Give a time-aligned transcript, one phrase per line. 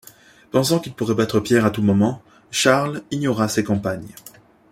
[0.49, 4.15] Pensant qu'il pourrait battre Pierre à tout moment, Charles ignora ces campagnes.